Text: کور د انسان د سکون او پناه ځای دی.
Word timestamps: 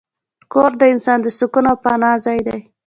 کور 0.53 0.71
د 0.77 0.81
انسان 0.93 1.17
د 1.21 1.27
سکون 1.37 1.65
او 1.71 1.77
پناه 1.83 2.17
ځای 2.25 2.39
دی. 2.47 2.59